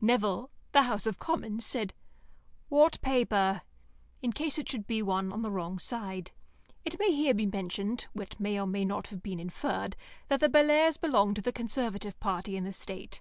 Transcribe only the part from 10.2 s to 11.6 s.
that the Bellairs' belonged to the